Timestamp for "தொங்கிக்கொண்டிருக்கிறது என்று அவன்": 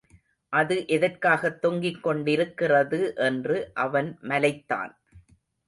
1.65-4.17